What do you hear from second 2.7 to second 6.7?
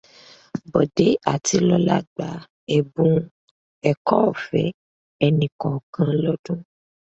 ẹ̀bùn ẹ̀kọ́ ọ̀fẹ́ ẹnì kọ̀ọ̀kan lọ́dún.